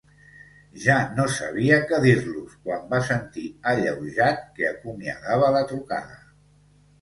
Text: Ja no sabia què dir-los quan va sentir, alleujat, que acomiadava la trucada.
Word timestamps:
Ja 0.85 0.93
no 1.17 1.25
sabia 1.33 1.77
què 1.91 1.99
dir-los 2.05 2.55
quan 2.69 2.87
va 2.95 3.01
sentir, 3.09 3.45
alleujat, 3.73 4.43
que 4.57 4.67
acomiadava 4.71 5.53
la 5.59 5.63
trucada. 5.75 6.19